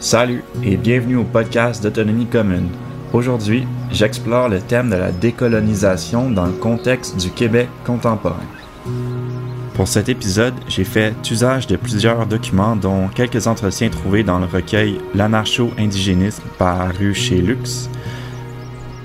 Salut 0.00 0.42
et 0.64 0.76
bienvenue 0.76 1.16
au 1.16 1.24
podcast 1.24 1.82
d'Autonomie 1.82 2.26
commune. 2.26 2.68
Aujourd'hui, 3.12 3.66
j'explore 3.92 4.48
le 4.48 4.60
thème 4.60 4.90
de 4.90 4.96
la 4.96 5.12
décolonisation 5.12 6.30
dans 6.30 6.46
le 6.46 6.52
contexte 6.52 7.16
du 7.16 7.30
Québec 7.30 7.68
contemporain. 7.84 8.36
Pour 9.74 9.88
cet 9.88 10.08
épisode, 10.08 10.54
j'ai 10.68 10.84
fait 10.84 11.14
usage 11.30 11.66
de 11.66 11.76
plusieurs 11.76 12.26
documents, 12.26 12.76
dont 12.76 13.08
quelques 13.08 13.46
entretiens 13.46 13.88
trouvés 13.88 14.22
dans 14.22 14.38
le 14.38 14.46
recueil 14.46 15.00
L'anarcho-indigénisme 15.14 16.42
paru 16.58 17.14
chez 17.14 17.40
Lux, 17.40 17.88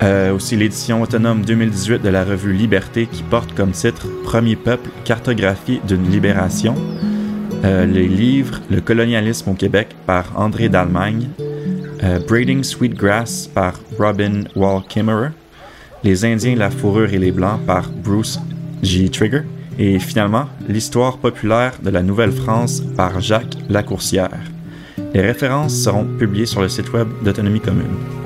euh, 0.02 0.34
aussi 0.34 0.56
l'édition 0.56 1.00
autonome 1.02 1.42
2018 1.44 2.02
de 2.02 2.08
la 2.10 2.24
revue 2.24 2.52
Liberté 2.52 3.08
qui 3.10 3.22
porte 3.22 3.54
comme 3.54 3.70
titre 3.70 4.06
Premier 4.24 4.56
peuple, 4.56 4.90
cartographie 5.04 5.80
d'une 5.86 6.10
libération, 6.10 6.74
euh, 7.64 7.86
les 7.86 8.06
livres 8.06 8.60
Le 8.70 8.80
colonialisme 8.80 9.50
au 9.50 9.54
Québec 9.54 9.96
par 10.04 10.38
André 10.38 10.68
d'Allemagne, 10.68 11.28
euh, 12.04 12.18
Braiding 12.28 12.62
Sweetgrass 12.62 13.46
par 13.46 13.80
Robin 13.98 14.44
Wall 14.54 14.82
Kimmerer, 14.86 15.30
Les 16.04 16.26
Indiens, 16.26 16.56
la 16.56 16.70
fourrure 16.70 17.14
et 17.14 17.18
les 17.18 17.32
Blancs 17.32 17.60
par 17.66 17.88
Bruce 17.88 18.38
G. 18.82 19.08
Trigger, 19.08 19.42
et 19.78 19.98
finalement 19.98 20.46
L'histoire 20.68 21.16
populaire 21.16 21.72
de 21.82 21.88
la 21.90 22.02
Nouvelle-France 22.02 22.82
par 22.96 23.20
Jacques 23.20 23.56
Lacourcière. 23.70 24.40
Les 25.14 25.22
références 25.22 25.74
seront 25.74 26.04
publiées 26.04 26.46
sur 26.46 26.60
le 26.60 26.68
site 26.68 26.92
web 26.92 27.08
d'Autonomie 27.22 27.60
commune. 27.60 28.25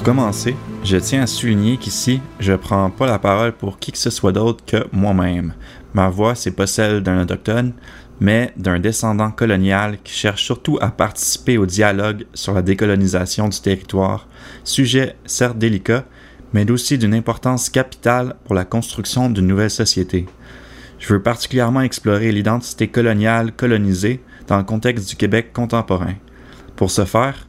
Pour 0.00 0.14
commencer, 0.14 0.56
je 0.82 0.96
tiens 0.96 1.24
à 1.24 1.26
souligner 1.26 1.76
qu'ici, 1.76 2.22
je 2.38 2.54
prends 2.54 2.88
pas 2.88 3.06
la 3.06 3.18
parole 3.18 3.52
pour 3.52 3.78
qui 3.78 3.92
que 3.92 3.98
ce 3.98 4.08
soit 4.08 4.32
d'autre 4.32 4.64
que 4.64 4.86
moi-même. 4.92 5.52
Ma 5.92 6.08
voix, 6.08 6.34
c'est 6.34 6.52
pas 6.52 6.66
celle 6.66 7.02
d'un 7.02 7.20
autochtone, 7.20 7.74
mais 8.18 8.54
d'un 8.56 8.80
descendant 8.80 9.30
colonial 9.30 9.98
qui 10.02 10.14
cherche 10.14 10.42
surtout 10.42 10.78
à 10.80 10.90
participer 10.90 11.58
au 11.58 11.66
dialogue 11.66 12.24
sur 12.32 12.54
la 12.54 12.62
décolonisation 12.62 13.48
du 13.48 13.60
territoire, 13.60 14.26
sujet 14.64 15.16
certes 15.26 15.58
délicat, 15.58 16.06
mais 16.54 16.70
aussi 16.70 16.96
d'une 16.96 17.12
importance 17.12 17.68
capitale 17.68 18.36
pour 18.46 18.54
la 18.54 18.64
construction 18.64 19.28
d'une 19.28 19.48
nouvelle 19.48 19.68
société. 19.68 20.24
Je 20.98 21.12
veux 21.12 21.22
particulièrement 21.22 21.82
explorer 21.82 22.32
l'identité 22.32 22.88
coloniale 22.88 23.52
colonisée 23.52 24.22
dans 24.46 24.56
le 24.56 24.64
contexte 24.64 25.10
du 25.10 25.16
Québec 25.16 25.52
contemporain. 25.52 26.14
Pour 26.74 26.90
ce 26.90 27.04
faire, 27.04 27.46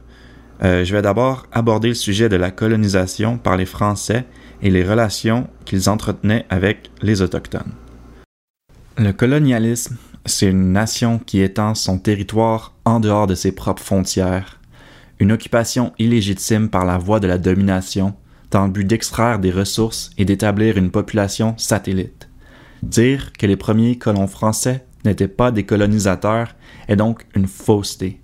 euh, 0.64 0.84
je 0.84 0.94
vais 0.94 1.02
d'abord 1.02 1.46
aborder 1.52 1.88
le 1.88 1.94
sujet 1.94 2.28
de 2.28 2.36
la 2.36 2.50
colonisation 2.50 3.36
par 3.38 3.56
les 3.56 3.66
Français 3.66 4.24
et 4.62 4.70
les 4.70 4.84
relations 4.84 5.48
qu'ils 5.64 5.88
entretenaient 5.88 6.46
avec 6.50 6.90
les 7.02 7.20
Autochtones. 7.20 7.72
Le 8.96 9.12
colonialisme, 9.12 9.96
c'est 10.26 10.48
une 10.48 10.72
nation 10.72 11.18
qui 11.18 11.40
étend 11.40 11.74
son 11.74 11.98
territoire 11.98 12.74
en 12.84 13.00
dehors 13.00 13.26
de 13.26 13.34
ses 13.34 13.52
propres 13.52 13.82
frontières, 13.82 14.60
une 15.18 15.32
occupation 15.32 15.92
illégitime 15.98 16.68
par 16.68 16.84
la 16.84 16.98
voie 16.98 17.18
de 17.18 17.26
la 17.26 17.38
domination, 17.38 18.14
dans 18.50 18.66
le 18.66 18.70
but 18.70 18.84
d'extraire 18.84 19.38
des 19.38 19.50
ressources 19.50 20.10
et 20.18 20.24
d'établir 20.24 20.76
une 20.76 20.90
population 20.90 21.54
satellite. 21.56 22.28
Dire 22.82 23.32
que 23.32 23.46
les 23.46 23.56
premiers 23.56 23.96
colons 23.98 24.26
français 24.26 24.84
n'étaient 25.04 25.28
pas 25.28 25.50
des 25.50 25.64
colonisateurs 25.64 26.54
est 26.86 26.96
donc 26.96 27.26
une 27.34 27.46
fausseté. 27.46 28.20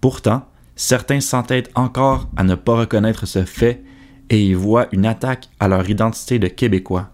Pourtant, 0.00 0.46
Certains 0.76 1.20
s'entêtent 1.20 1.70
encore 1.74 2.28
à 2.36 2.44
ne 2.44 2.54
pas 2.54 2.76
reconnaître 2.76 3.26
ce 3.26 3.44
fait 3.44 3.82
et 4.30 4.42
y 4.42 4.54
voient 4.54 4.88
une 4.92 5.06
attaque 5.06 5.48
à 5.60 5.68
leur 5.68 5.88
identité 5.88 6.38
de 6.38 6.48
Québécois. 6.48 7.10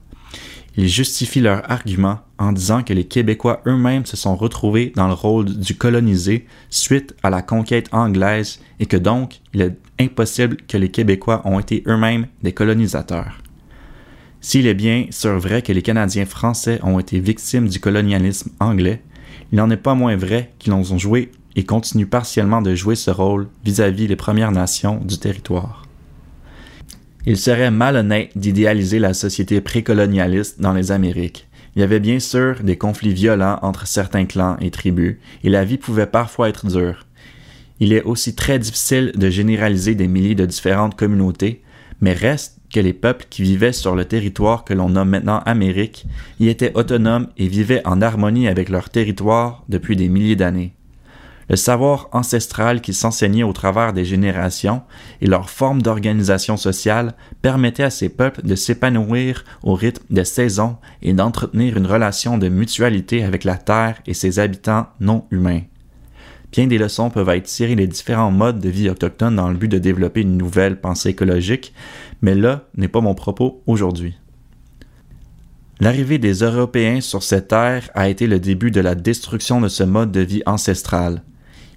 Ils 0.77 0.89
justifient 0.89 1.41
leur 1.41 1.69
argument 1.69 2.21
en 2.39 2.53
disant 2.53 2.85
que 2.85 2.93
les 2.93 3.09
Québécois 3.09 3.63
eux-mêmes 3.67 4.07
se 4.07 4.17
sont 4.17 4.37
retrouvés 4.37 4.93
dans 4.95 5.09
le 5.09 5.15
rôle 5.15 5.47
du 5.47 5.75
colonisé 5.75 6.47
suite 6.71 7.17
à 7.25 7.31
la 7.31 7.43
conquête 7.43 7.89
anglaise 7.93 8.61
et 8.79 8.87
que 8.87 8.97
donc 8.97 9.41
il 9.53 9.63
est 9.63 9.77
impossible 9.99 10.57
que 10.69 10.77
les 10.77 10.93
Québécois 10.93 11.43
ont 11.45 11.59
été 11.59 11.83
eux-mêmes 11.89 12.29
des 12.45 12.53
colonisateurs. 12.53 13.39
S'il 14.41 14.69
est 14.69 14.75
bien 14.75 15.07
sûr 15.11 15.37
vrai 15.41 15.63
que 15.63 15.73
les 15.73 15.83
Canadiens 15.83 16.27
français 16.27 16.79
ont 16.85 17.01
été 17.01 17.19
victimes 17.19 17.69
du 17.69 17.81
colonialisme 17.81 18.51
anglais, 18.61 19.03
il 19.51 19.57
n'en 19.57 19.71
est 19.71 19.77
pas 19.77 19.97
moins 19.97 20.17
vrai 20.17 20.53
qu'ils 20.61 20.73
ont 20.75 20.85
joué 20.97 21.33
et 21.59 21.65
continue 21.65 22.07
partiellement 22.07 22.63
de 22.63 22.77
jouer 22.77 22.95
ce 22.95 23.11
rôle 23.11 23.49
vis-à-vis 23.65 24.07
les 24.07 24.15
Premières 24.15 24.53
Nations 24.53 25.01
du 25.05 25.19
territoire. 25.19 25.89
Il 27.27 27.37
serait 27.37 27.73
malhonnête 27.73 28.31
d'idéaliser 28.39 29.01
la 29.01 29.13
société 29.13 29.61
précolonialiste 29.61 30.61
dans 30.61 30.73
les 30.73 30.93
Amériques. 30.93 31.49
Il 31.75 31.81
y 31.81 31.83
avait 31.83 31.99
bien 31.99 32.21
sûr 32.21 32.63
des 32.63 32.79
conflits 32.79 33.13
violents 33.13 33.59
entre 33.63 33.89
certains 33.89 34.25
clans 34.25 34.57
et 34.61 34.71
tribus, 34.71 35.17
et 35.43 35.51
la 35.51 35.65
vie 35.65 35.79
pouvait 35.79 36.07
parfois 36.07 36.49
être 36.49 36.69
dure. 36.69 37.07
Il 37.81 37.93
est 37.93 38.05
aussi 38.05 38.37
très 38.37 38.61
difficile 38.61 39.11
de 39.17 39.29
généraliser 39.29 39.97
des 39.97 40.07
milliers 40.07 40.37
de 40.37 40.47
différentes 40.47 40.95
communautés, 40.95 41.65
mais 42.01 42.13
reste 42.13 42.61
que 42.73 42.79
les 42.79 42.93
peuples 42.93 43.27
qui 43.29 43.43
vivaient 43.43 43.73
sur 43.73 43.97
le 43.97 44.05
territoire 44.05 44.63
que 44.63 44.75
l'on 44.75 44.91
nomme 44.91 45.09
maintenant 45.09 45.43
Amérique 45.45 46.07
y 46.39 46.51
étaient 46.51 46.77
autonomes 46.77 47.27
et 47.37 47.49
vivaient 47.49 47.85
en 47.85 48.01
harmonie 48.01 48.47
avec 48.47 48.69
leur 48.69 48.91
territoire 48.91 49.65
depuis 49.69 49.97
des 49.97 50.09
milliers 50.09 50.37
d'années 50.37 50.75
le 51.49 51.57
savoir 51.57 52.09
ancestral 52.13 52.81
qui 52.81 52.93
s'enseignait 52.93 53.43
au 53.43 53.53
travers 53.53 53.93
des 53.93 54.05
générations 54.05 54.83
et 55.21 55.27
leur 55.27 55.51
forme 55.51 55.83
d'organisation 55.83 56.57
sociale 56.57 57.15
permettait 57.43 57.85
à 57.85 57.91
ces 57.91 58.09
peuples 58.09 58.43
de 58.43 58.55
s'épanouir 58.55 59.45
au 59.63 59.75
rythme 59.75 60.05
des 60.11 60.25
saisons 60.25 60.77
et 61.03 61.13
d'entretenir 61.13 61.77
une 61.77 61.87
relation 61.87 62.39
de 62.39 62.49
mutualité 62.49 63.25
avec 63.25 63.45
la 63.45 63.57
Terre 63.57 64.01
et 64.07 64.15
ses 64.15 64.39
habitants 64.39 64.87
non 65.01 65.25
humains. 65.31 65.63
Bien 66.53 66.67
des 66.67 66.79
leçons 66.79 67.11
peuvent 67.11 67.29
être 67.29 67.45
tirées 67.45 67.77
des 67.77 67.87
différents 67.87 68.31
modes 68.31 68.61
de 68.61 68.71
vie 68.71 68.89
autochtones 68.89 69.37
dans 69.37 69.51
le 69.51 69.57
but 69.57 69.69
de 69.69 69.79
développer 69.79 70.23
une 70.23 70.39
nouvelle 70.39 70.81
pensée 70.81 71.11
écologique, 71.11 71.75
mais 72.23 72.35
là 72.35 72.65
n'est 72.77 72.89
pas 72.89 73.03
mon 73.03 73.15
propos 73.15 73.63
aujourd'hui. 73.67 74.17
L'arrivée 75.81 76.19
des 76.19 76.43
Européens 76.43 77.01
sur 77.01 77.23
cette 77.23 77.49
terre 77.49 77.89
a 77.95 78.09
été 78.09 78.27
le 78.27 78.41
début 78.41 78.71
de 78.71 78.81
la 78.81 78.95
destruction 78.95 79.61
de 79.61 79.69
ce 79.69 79.85
mode 79.85 80.11
de 80.11 80.21
vie 80.21 80.43
ancestral. 80.45 81.23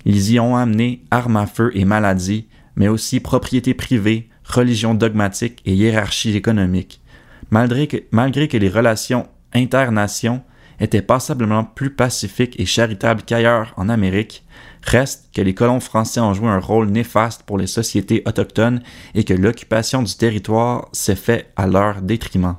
Ils 0.05 0.31
y 0.31 0.39
ont 0.39 0.55
amené 0.55 1.03
armes 1.11 1.37
à 1.37 1.45
feu 1.45 1.71
et 1.73 1.85
maladies, 1.85 2.47
mais 2.75 2.87
aussi 2.87 3.19
propriété 3.19 3.73
privée, 3.73 4.29
religion 4.43 4.93
dogmatique 4.93 5.61
et 5.65 5.73
hiérarchie 5.73 6.35
économique. 6.35 7.01
Malgré 7.49 7.87
que, 7.87 8.57
les 8.57 8.69
relations 8.69 9.27
internations 9.53 10.41
étaient 10.79 11.01
passablement 11.01 11.63
plus 11.63 11.91
pacifiques 11.91 12.59
et 12.59 12.65
charitables 12.65 13.23
qu'ailleurs 13.23 13.73
en 13.77 13.89
Amérique, 13.89 14.43
reste 14.83 15.29
que 15.33 15.41
les 15.41 15.53
colons 15.53 15.79
français 15.79 16.21
ont 16.21 16.33
joué 16.33 16.47
un 16.47 16.59
rôle 16.59 16.89
néfaste 16.89 17.43
pour 17.43 17.57
les 17.57 17.67
sociétés 17.67 18.23
autochtones 18.25 18.81
et 19.13 19.23
que 19.23 19.33
l'occupation 19.33 20.01
du 20.01 20.15
territoire 20.15 20.87
s'est 20.91 21.15
faite 21.15 21.51
à 21.55 21.67
leur 21.67 22.01
détriment. 22.01 22.55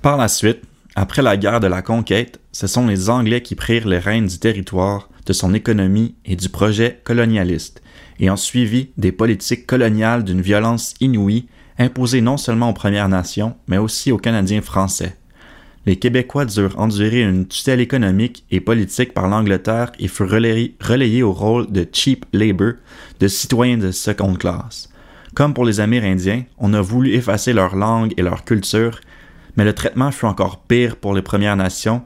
Par 0.00 0.16
la 0.16 0.28
suite, 0.28 0.62
après 0.94 1.22
la 1.22 1.36
guerre 1.36 1.60
de 1.60 1.66
la 1.66 1.82
conquête, 1.82 2.40
ce 2.52 2.66
sont 2.66 2.86
les 2.86 3.10
Anglais 3.10 3.42
qui 3.42 3.54
prirent 3.54 3.86
les 3.86 3.98
rênes 3.98 4.26
du 4.26 4.38
territoire, 4.38 5.08
de 5.30 5.32
son 5.32 5.54
économie 5.54 6.16
et 6.24 6.34
du 6.34 6.48
projet 6.48 7.00
colonialiste, 7.04 7.82
et 8.18 8.30
ont 8.30 8.36
suivi 8.36 8.90
des 8.96 9.12
politiques 9.12 9.64
coloniales 9.64 10.24
d'une 10.24 10.40
violence 10.40 10.94
inouïe 10.98 11.46
imposées 11.78 12.20
non 12.20 12.36
seulement 12.36 12.70
aux 12.70 12.74
Premières 12.74 13.08
Nations, 13.08 13.54
mais 13.68 13.78
aussi 13.78 14.10
aux 14.10 14.18
Canadiens 14.18 14.60
français. 14.60 15.16
Les 15.86 15.94
Québécois 15.94 16.46
durent 16.46 16.76
endurer 16.80 17.22
une 17.22 17.46
tutelle 17.46 17.78
économique 17.78 18.44
et 18.50 18.60
politique 18.60 19.14
par 19.14 19.28
l'Angleterre 19.28 19.92
et 20.00 20.08
furent 20.08 20.32
relayés, 20.32 21.22
au 21.22 21.30
rôle 21.32 21.70
de 21.70 21.86
cheap 21.92 22.26
labor, 22.32 22.72
de 23.20 23.28
citoyens 23.28 23.78
de 23.78 23.92
seconde 23.92 24.38
classe. 24.38 24.88
Comme 25.34 25.54
pour 25.54 25.64
les 25.64 25.78
Amérindiens, 25.78 26.42
on 26.58 26.74
a 26.74 26.80
voulu 26.80 27.14
effacer 27.14 27.52
leur 27.52 27.76
langue 27.76 28.14
et 28.16 28.22
leur 28.22 28.44
culture, 28.44 28.98
mais 29.56 29.64
le 29.64 29.74
traitement 29.74 30.10
fut 30.10 30.26
encore 30.26 30.64
pire 30.64 30.96
pour 30.96 31.14
les 31.14 31.22
Premières 31.22 31.56
Nations, 31.56 32.02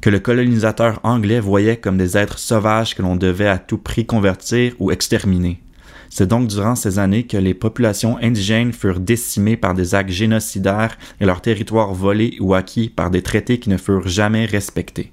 que 0.00 0.10
le 0.10 0.18
colonisateur 0.18 1.00
anglais 1.02 1.40
voyait 1.40 1.76
comme 1.76 1.98
des 1.98 2.16
êtres 2.16 2.38
sauvages 2.38 2.94
que 2.94 3.02
l'on 3.02 3.16
devait 3.16 3.48
à 3.48 3.58
tout 3.58 3.78
prix 3.78 4.06
convertir 4.06 4.74
ou 4.78 4.90
exterminer. 4.90 5.60
C'est 6.08 6.26
donc 6.26 6.48
durant 6.48 6.74
ces 6.74 6.98
années 6.98 7.24
que 7.24 7.36
les 7.36 7.54
populations 7.54 8.18
indigènes 8.20 8.72
furent 8.72 8.98
décimées 8.98 9.56
par 9.56 9.74
des 9.74 9.94
actes 9.94 10.10
génocidaires 10.10 10.98
et 11.20 11.24
leurs 11.24 11.40
territoires 11.40 11.94
volés 11.94 12.36
ou 12.40 12.54
acquis 12.54 12.88
par 12.88 13.10
des 13.10 13.22
traités 13.22 13.60
qui 13.60 13.70
ne 13.70 13.76
furent 13.76 14.08
jamais 14.08 14.44
respectés. 14.44 15.12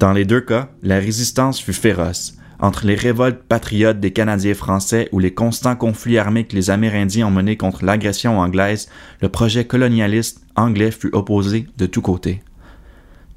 Dans 0.00 0.12
les 0.12 0.24
deux 0.24 0.40
cas, 0.40 0.70
la 0.82 0.98
résistance 0.98 1.60
fut 1.60 1.72
féroce. 1.72 2.36
entre 2.62 2.86
les 2.86 2.94
révoltes 2.94 3.42
patriotes 3.42 4.00
des 4.00 4.10
Canadiens 4.10 4.52
français 4.52 5.08
ou 5.12 5.18
les 5.18 5.32
constants 5.32 5.76
conflits 5.76 6.18
armés 6.18 6.44
que 6.44 6.54
les 6.54 6.68
Amérindiens 6.68 7.26
ont 7.26 7.30
menés 7.30 7.56
contre 7.56 7.86
l'agression 7.86 8.38
anglaise, 8.38 8.90
le 9.22 9.30
projet 9.30 9.64
colonialiste 9.64 10.44
anglais 10.56 10.90
fut 10.90 11.08
opposé 11.14 11.66
de 11.78 11.86
tous 11.86 12.02
côtés. 12.02 12.42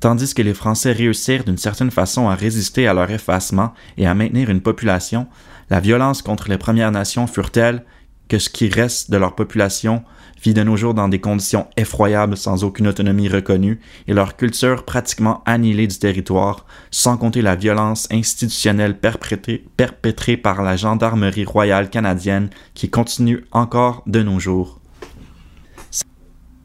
Tandis 0.04 0.34
que 0.34 0.42
les 0.42 0.54
Français 0.54 0.92
réussirent 0.92 1.46
d'une 1.46 1.58
certaine 1.58 1.90
façon 1.90 2.28
à 2.28 2.36
résister 2.36 2.90
à 2.90 2.94
leur 2.94 3.10
effacement 3.10 3.74
et 3.98 4.06
à 4.06 4.14
maintenir 4.14 4.50
une 4.50 4.60
population, 4.60 5.28
la 5.70 5.80
violence 5.80 6.22
contre 6.22 6.50
les 6.50 6.58
Premières 6.58 6.92
Nations 6.92 7.26
furent 7.26 7.52
telles 7.52 7.86
que 8.28 8.38
ce 8.38 8.50
qui 8.50 8.68
reste 8.68 9.12
de 9.12 9.16
leur 9.16 9.34
population 9.34 10.04
vit 10.44 10.54
de 10.54 10.62
nos 10.62 10.76
jours 10.76 10.94
dans 10.94 11.08
des 11.08 11.22
conditions 11.22 11.68
effroyables 11.78 12.36
sans 12.36 12.66
aucune 12.66 12.90
autonomie 12.90 13.30
reconnue 13.30 13.80
et 14.10 14.14
leur 14.14 14.36
culture 14.36 14.84
pratiquement 14.84 15.42
annihilée 15.46 15.88
du 15.88 15.98
territoire, 15.98 16.66
sans 16.92 17.16
compter 17.16 17.42
la 17.42 17.56
violence 17.56 18.10
institutionnelle 18.12 19.00
perpétrée 19.00 20.36
par 20.36 20.64
la 20.64 20.76
gendarmerie 20.76 21.46
royale 21.46 21.90
canadienne 21.90 22.50
qui 22.74 22.90
continue 22.90 23.46
encore 23.54 24.04
de 24.06 24.22
nos 24.22 24.42
jours. 24.42 24.83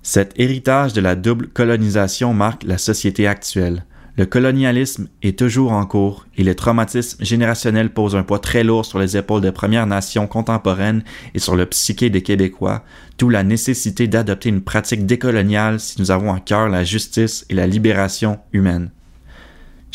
Cet 0.03 0.39
héritage 0.39 0.93
de 0.93 1.01
la 1.01 1.17
double 1.17 1.49
colonisation 1.49 2.33
marque 2.33 2.65
la 2.65 2.79
société 2.79 3.27
actuelle. 3.27 3.85
Le 4.19 4.27
colonialisme 4.27 5.07
est 5.23 5.39
toujours 5.39 5.71
en 5.71 5.87
cours 5.87 6.27
et 6.37 6.43
les 6.43 6.57
traumatismes 6.57 7.25
générationnels 7.25 7.93
posent 7.93 8.17
un 8.17 8.25
poids 8.25 8.41
très 8.41 8.65
lourd 8.65 8.85
sur 8.85 8.99
les 8.99 9.17
épaules 9.17 9.43
des 9.43 9.53
Premières 9.53 9.87
Nations 9.87 10.27
contemporaines 10.27 11.05
et 11.35 11.39
sur 11.39 11.55
le 11.55 11.67
psyché 11.67 12.11
des 12.11 12.23
Québécois, 12.23 12.83
d'où 13.19 13.29
la 13.29 13.45
nécessité 13.45 14.09
d'adopter 14.09 14.49
une 14.49 14.63
pratique 14.63 15.07
décoloniale 15.07 15.79
si 15.79 16.01
nous 16.01 16.11
avons 16.11 16.35
à 16.35 16.41
cœur 16.41 16.69
la 16.69 16.83
justice 16.83 17.47
et 17.49 17.55
la 17.55 17.69
libération 17.69 18.41
humaine. 18.53 18.91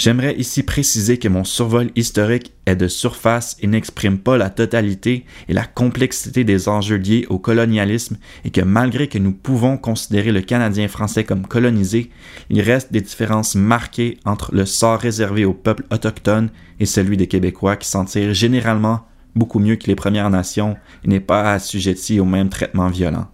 J'aimerais 0.03 0.35
ici 0.35 0.63
préciser 0.63 1.17
que 1.17 1.29
mon 1.29 1.45
survol 1.45 1.89
historique 1.95 2.51
est 2.65 2.75
de 2.75 2.89
surface 2.89 3.55
et 3.61 3.67
n'exprime 3.67 4.17
pas 4.17 4.37
la 4.37 4.49
totalité 4.49 5.23
et 5.47 5.53
la 5.53 5.63
complexité 5.63 6.43
des 6.43 6.67
enjeux 6.67 6.97
liés 6.97 7.25
au 7.29 7.39
colonialisme 7.39 8.17
et 8.43 8.49
que 8.49 8.59
malgré 8.59 9.07
que 9.07 9.17
nous 9.17 9.31
pouvons 9.31 9.77
considérer 9.77 10.33
le 10.33 10.41
Canadien 10.41 10.89
français 10.89 11.23
comme 11.23 11.47
colonisé, 11.47 12.11
il 12.49 12.59
reste 12.59 12.91
des 12.91 12.99
différences 12.99 13.55
marquées 13.55 14.17
entre 14.25 14.53
le 14.53 14.65
sort 14.65 14.99
réservé 14.99 15.45
aux 15.45 15.53
peuples 15.53 15.85
autochtones 15.89 16.49
et 16.81 16.85
celui 16.85 17.15
des 17.15 17.27
Québécois 17.27 17.77
qui 17.77 17.87
s'en 17.87 18.03
tirent 18.03 18.33
généralement 18.33 19.05
beaucoup 19.37 19.59
mieux 19.59 19.77
que 19.77 19.87
les 19.87 19.95
Premières 19.95 20.29
Nations 20.29 20.75
et 21.05 21.07
n'est 21.07 21.21
pas 21.21 21.53
assujetti 21.53 22.19
au 22.19 22.25
même 22.25 22.49
traitement 22.49 22.89
violent. 22.89 23.29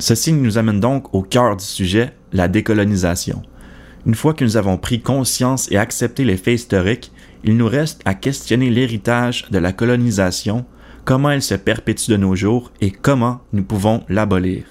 Ceci 0.00 0.32
nous 0.32 0.58
amène 0.58 0.80
donc 0.80 1.14
au 1.14 1.22
cœur 1.22 1.56
du 1.56 1.64
sujet, 1.64 2.14
la 2.32 2.48
décolonisation. 2.48 3.44
Une 4.06 4.14
fois 4.14 4.34
que 4.34 4.44
nous 4.44 4.56
avons 4.56 4.76
pris 4.76 5.00
conscience 5.00 5.70
et 5.70 5.78
accepté 5.78 6.24
les 6.24 6.36
faits 6.36 6.60
historiques, 6.60 7.12
il 7.42 7.56
nous 7.56 7.68
reste 7.68 8.02
à 8.04 8.14
questionner 8.14 8.70
l'héritage 8.70 9.46
de 9.50 9.58
la 9.58 9.72
colonisation, 9.72 10.66
comment 11.04 11.30
elle 11.30 11.42
se 11.42 11.54
perpétue 11.54 12.10
de 12.10 12.16
nos 12.16 12.34
jours 12.34 12.70
et 12.80 12.90
comment 12.90 13.40
nous 13.52 13.64
pouvons 13.64 14.02
l'abolir. 14.08 14.64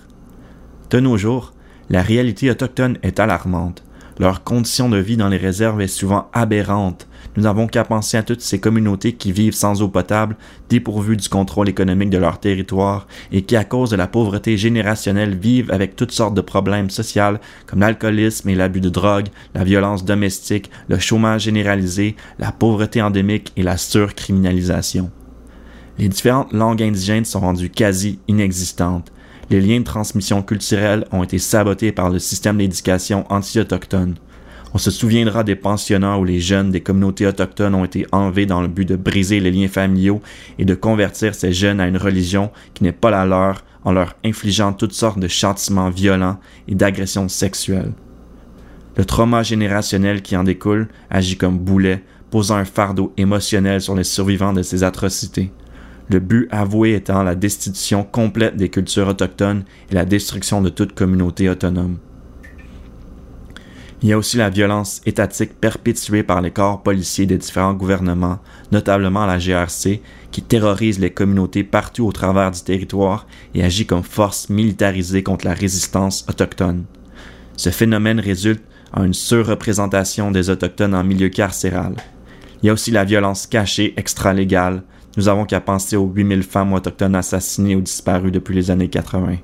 De 0.92 1.00
nos 1.00 1.18
jours, 1.18 1.54
la 1.90 2.04
réalité 2.04 2.52
autochtone 2.52 2.98
est 3.02 3.20
alarmante. 3.20 3.84
Leur 4.20 4.44
condition 4.44 4.90
de 4.90 4.98
vie 4.98 5.18
dans 5.18 5.30
les 5.30 5.38
réserves 5.38 5.82
est 5.82 5.88
souvent 5.88 6.30
aberrante, 6.34 7.08
nous 7.36 7.44
n'avons 7.44 7.68
qu'à 7.68 7.84
penser 7.84 8.18
à 8.18 8.24
toutes 8.24 8.42
ces 8.42 8.60
communautés 8.60 9.14
qui 9.14 9.32
vivent 9.32 9.56
sans 9.56 9.82
eau 9.82 9.88
potable, 9.88 10.36
dépourvues 10.70 11.18
du 11.18 11.30
contrôle 11.30 11.70
économique 11.70 12.10
de 12.10 12.18
leur 12.18 12.40
territoire 12.40 13.08
et 13.32 13.44
qui, 13.44 13.56
à 13.56 13.64
cause 13.64 13.92
de 13.92 13.96
la 13.96 14.08
pauvreté 14.08 14.58
générationnelle, 14.58 15.36
vivent 15.36 15.72
avec 15.72 15.96
toutes 15.96 16.12
sortes 16.12 16.34
de 16.34 16.42
problèmes 16.42 16.90
sociaux 16.90 17.14
comme 17.66 17.80
l'alcoolisme 17.80 18.50
et 18.50 18.56
l'abus 18.56 18.82
de 18.82 18.90
drogue, 18.90 19.28
la 19.54 19.64
violence 19.64 20.06
domestique, 20.06 20.70
le 20.88 21.00
chômage 21.00 21.44
généralisé, 21.44 22.16
la 22.40 22.52
pauvreté 22.52 23.02
endémique 23.02 23.52
et 23.56 23.64
la 23.64 23.78
surcriminalisation. 23.78 25.12
Les 26.00 26.10
différentes 26.10 26.54
langues 26.54 26.82
indigènes 26.82 27.26
sont 27.26 27.42
rendues 27.42 27.70
quasi 27.70 28.20
inexistantes. 28.28 29.12
Les 29.50 29.62
liens 29.62 29.80
de 29.80 29.84
transmission 29.84 30.42
culturelle 30.42 31.06
ont 31.12 31.24
été 31.24 31.38
sabotés 31.38 31.92
par 31.92 32.10
le 32.10 32.18
système 32.18 32.58
d'éducation 32.58 33.26
anti-autochtone. 33.30 34.16
On 34.76 34.80
se 34.80 34.90
souviendra 34.90 35.44
des 35.44 35.56
pensionnats 35.56 36.18
où 36.18 36.26
les 36.26 36.40
jeunes 36.40 36.72
des 36.72 36.82
communautés 36.82 37.28
autochtones 37.28 37.76
ont 37.76 37.86
été 37.86 38.08
enlevés 38.12 38.48
dans 38.48 38.62
le 38.62 38.68
but 38.68 38.88
de 38.88 38.96
briser 38.96 39.40
les 39.40 39.52
liens 39.52 39.68
familiaux 39.68 40.22
et 40.58 40.66
de 40.66 40.74
convertir 40.74 41.36
ces 41.36 41.54
jeunes 41.54 41.80
à 41.80 41.88
une 41.88 41.98
religion 41.98 42.50
qui 42.74 42.84
n'est 42.84 42.92
pas 42.92 43.12
la 43.12 43.26
leur 43.26 43.64
en 43.84 43.92
leur 43.92 44.16
infligeant 44.26 44.74
toutes 44.74 44.94
sortes 44.94 45.20
de 45.20 45.28
châtiments 45.28 45.92
violents 45.92 46.40
et 46.68 46.74
d'agressions 46.74 47.30
sexuelles. 47.30 47.92
Le 48.98 49.06
trauma 49.06 49.44
générationnel 49.44 50.22
qui 50.22 50.36
en 50.36 50.44
découle 50.44 50.88
agit 51.10 51.38
comme 51.38 51.60
boulet, 51.60 52.04
posant 52.32 52.56
un 52.56 52.66
fardeau 52.66 53.14
émotionnel 53.18 53.80
sur 53.80 53.94
les 53.94 54.04
survivants 54.04 54.54
de 54.54 54.64
ces 54.64 54.84
atrocités. 54.84 55.52
Le 56.10 56.20
but 56.20 56.48
avoué 56.50 56.96
étant 56.96 57.22
la 57.22 57.36
destitution 57.36 58.04
complète 58.04 58.56
des 58.56 58.70
cultures 58.70 59.08
autochtones 59.08 59.66
et 59.92 59.96
la 59.96 60.06
destruction 60.06 60.62
de 60.62 60.70
toute 60.70 60.94
communauté 60.94 61.48
autonome. 61.48 61.98
Il 64.04 64.10
y 64.10 64.12
a 64.12 64.18
aussi 64.18 64.36
la 64.36 64.50
violence 64.50 65.02
étatique 65.06 65.54
perpétuée 65.62 66.24
par 66.24 66.42
les 66.42 66.52
corps 66.52 66.84
policiers 66.84 67.26
des 67.26 67.38
différents 67.38 67.74
gouvernements, 67.74 68.40
notamment 68.74 69.26
la 69.26 69.40
GRC, 69.40 70.02
qui 70.30 70.42
terrorise 70.42 71.00
les 71.00 71.12
communautés 71.12 71.64
partout 71.64 72.06
au 72.06 72.12
travers 72.12 72.52
du 72.52 72.62
territoire 72.62 73.26
et 73.56 73.64
agit 73.64 73.86
comme 73.86 74.04
force 74.04 74.50
militarisée 74.50 75.24
contre 75.24 75.46
la 75.46 75.54
résistance 75.54 76.26
autochtone. 76.28 76.84
Ce 77.56 77.70
phénomène 77.70 78.20
résulte 78.20 78.64
en 78.92 79.06
une 79.06 79.14
surreprésentation 79.14 80.32
des 80.32 80.50
Autochtones 80.50 80.96
en 80.96 81.04
milieu 81.06 81.30
carcéral. 81.30 81.96
Il 82.62 82.68
y 82.68 82.70
a 82.70 82.74
aussi 82.74 82.92
la 82.92 83.06
violence 83.06 83.48
cachée 83.48 83.94
extra-légale. 83.96 84.84
Nous 85.16 85.30
avons 85.30 85.46
qu'à 85.46 85.62
penser 85.62 85.96
aux 85.96 86.12
8000 86.14 86.44
femmes 86.44 86.74
autochtones 86.74 87.16
assassinées 87.16 87.78
ou 87.78 87.82
disparues 87.82 88.32
depuis 88.32 88.56
les 88.56 88.70
années 88.70 88.90
80. 88.90 89.38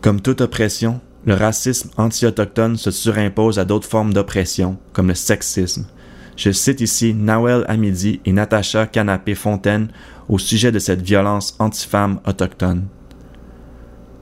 Comme 0.00 0.22
toute 0.22 0.40
oppression, 0.40 1.00
le 1.26 1.34
racisme 1.34 1.90
anti-autochtone 1.96 2.76
se 2.76 2.92
surimpose 2.92 3.58
à 3.58 3.64
d'autres 3.64 3.88
formes 3.88 4.14
d'oppression, 4.14 4.78
comme 4.92 5.08
le 5.08 5.14
sexisme. 5.14 5.86
Je 6.36 6.52
cite 6.52 6.80
ici 6.80 7.14
Nawel 7.14 7.64
Hamidi 7.66 8.20
et 8.24 8.32
Natacha 8.32 8.86
Canapé-Fontaine 8.86 9.88
au 10.28 10.38
sujet 10.38 10.70
de 10.70 10.78
cette 10.78 11.02
violence 11.02 11.56
anti-femme 11.58 12.20
autochtone. 12.26 12.86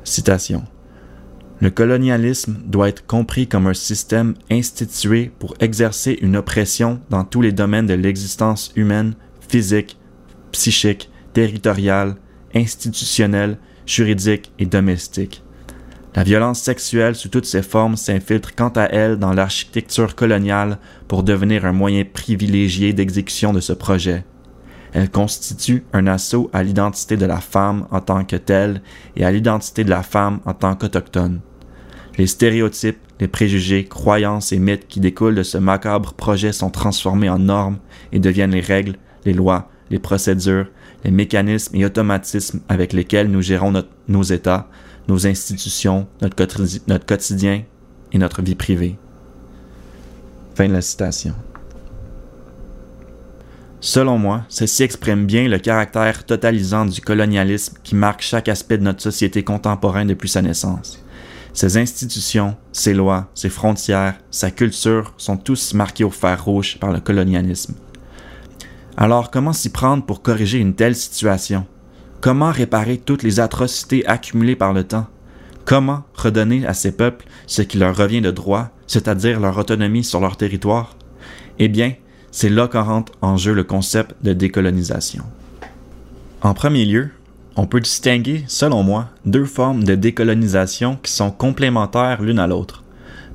Citation. 0.02 0.64
Le 1.60 1.70
colonialisme 1.70 2.58
doit 2.64 2.88
être 2.88 3.06
compris 3.06 3.48
comme 3.48 3.66
un 3.66 3.74
système 3.74 4.34
institué 4.50 5.30
pour 5.38 5.54
exercer 5.60 6.18
une 6.22 6.36
oppression 6.36 7.00
dans 7.10 7.24
tous 7.24 7.42
les 7.42 7.52
domaines 7.52 7.86
de 7.86 7.94
l'existence 7.94 8.72
humaine, 8.76 9.14
physique, 9.46 9.98
psychique, 10.52 11.10
territoriale, 11.34 12.16
institutionnelle, 12.54 13.58
juridique 13.86 14.52
et 14.58 14.66
domestique. 14.66 15.43
La 16.16 16.22
violence 16.22 16.60
sexuelle 16.60 17.16
sous 17.16 17.28
toutes 17.28 17.44
ses 17.44 17.62
formes 17.62 17.96
s'infiltre 17.96 18.54
quant 18.54 18.68
à 18.68 18.84
elle 18.84 19.18
dans 19.18 19.32
l'architecture 19.32 20.14
coloniale 20.14 20.78
pour 21.08 21.24
devenir 21.24 21.66
un 21.66 21.72
moyen 21.72 22.04
privilégié 22.04 22.92
d'exécution 22.92 23.52
de 23.52 23.58
ce 23.58 23.72
projet. 23.72 24.24
Elle 24.92 25.10
constitue 25.10 25.82
un 25.92 26.06
assaut 26.06 26.50
à 26.52 26.62
l'identité 26.62 27.16
de 27.16 27.26
la 27.26 27.40
femme 27.40 27.88
en 27.90 28.00
tant 28.00 28.24
que 28.24 28.36
telle 28.36 28.80
et 29.16 29.24
à 29.24 29.32
l'identité 29.32 29.82
de 29.82 29.90
la 29.90 30.04
femme 30.04 30.38
en 30.44 30.54
tant 30.54 30.76
qu'autochtone. 30.76 31.40
Les 32.16 32.28
stéréotypes, 32.28 33.00
les 33.18 33.26
préjugés, 33.26 33.84
croyances 33.84 34.52
et 34.52 34.60
mythes 34.60 34.86
qui 34.86 35.00
découlent 35.00 35.34
de 35.34 35.42
ce 35.42 35.58
macabre 35.58 36.12
projet 36.12 36.52
sont 36.52 36.70
transformés 36.70 37.28
en 37.28 37.40
normes 37.40 37.78
et 38.12 38.20
deviennent 38.20 38.52
les 38.52 38.60
règles, 38.60 38.94
les 39.24 39.32
lois, 39.32 39.68
les 39.90 39.98
procédures, 39.98 40.68
les 41.02 41.10
mécanismes 41.10 41.74
et 41.74 41.84
automatismes 41.84 42.60
avec 42.68 42.92
lesquels 42.92 43.28
nous 43.28 43.42
gérons 43.42 43.72
nos 44.06 44.22
États, 44.22 44.68
nos 45.08 45.26
institutions, 45.26 46.06
notre, 46.22 46.36
quotidien 47.06 47.64
et 48.12 48.18
notre 48.18 48.42
vie 48.42 48.54
privée. 48.54 48.96
Fin 50.54 50.68
de 50.68 50.72
la 50.72 50.80
citation. 50.80 51.34
Selon 53.80 54.16
moi, 54.16 54.44
ceci 54.48 54.82
exprime 54.82 55.26
bien 55.26 55.46
le 55.46 55.58
caractère 55.58 56.24
totalisant 56.24 56.86
du 56.86 57.02
colonialisme 57.02 57.76
qui 57.82 57.94
marque 57.94 58.22
chaque 58.22 58.48
aspect 58.48 58.78
de 58.78 58.84
notre 58.84 59.02
société 59.02 59.44
contemporaine 59.44 60.08
depuis 60.08 60.28
sa 60.28 60.40
naissance. 60.40 61.04
Ses 61.52 61.76
institutions, 61.76 62.56
ses 62.72 62.94
lois, 62.94 63.28
ses 63.34 63.50
frontières, 63.50 64.18
sa 64.30 64.50
culture 64.50 65.12
sont 65.18 65.36
tous 65.36 65.74
marqués 65.74 66.02
au 66.02 66.10
fer 66.10 66.42
rouge 66.42 66.78
par 66.80 66.92
le 66.92 67.00
colonialisme. 67.00 67.74
Alors 68.96 69.30
comment 69.30 69.52
s'y 69.52 69.70
prendre 69.70 70.04
pour 70.04 70.22
corriger 70.22 70.58
une 70.58 70.74
telle 70.74 70.96
situation? 70.96 71.66
Comment 72.24 72.52
réparer 72.52 72.96
toutes 72.96 73.22
les 73.22 73.38
atrocités 73.38 74.06
accumulées 74.06 74.56
par 74.56 74.72
le 74.72 74.84
temps? 74.84 75.06
Comment 75.66 76.04
redonner 76.14 76.66
à 76.66 76.72
ces 76.72 76.92
peuples 76.92 77.26
ce 77.46 77.60
qui 77.60 77.76
leur 77.76 77.94
revient 77.94 78.22
de 78.22 78.30
droit, 78.30 78.70
c'est-à-dire 78.86 79.40
leur 79.40 79.58
autonomie 79.58 80.04
sur 80.04 80.20
leur 80.20 80.38
territoire? 80.38 80.96
Eh 81.58 81.68
bien, 81.68 81.92
c'est 82.30 82.48
là 82.48 82.66
qu'entre 82.66 83.12
en 83.20 83.36
jeu 83.36 83.52
le 83.52 83.62
concept 83.62 84.14
de 84.22 84.32
décolonisation. 84.32 85.22
En 86.40 86.54
premier 86.54 86.86
lieu, 86.86 87.10
on 87.56 87.66
peut 87.66 87.80
distinguer, 87.80 88.42
selon 88.46 88.82
moi, 88.82 89.10
deux 89.26 89.44
formes 89.44 89.84
de 89.84 89.94
décolonisation 89.94 90.96
qui 91.02 91.12
sont 91.12 91.30
complémentaires 91.30 92.22
l'une 92.22 92.38
à 92.38 92.46
l'autre. 92.46 92.83